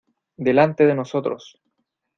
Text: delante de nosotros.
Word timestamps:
delante 0.37 0.87
de 0.87 0.95
nosotros. 0.95 1.61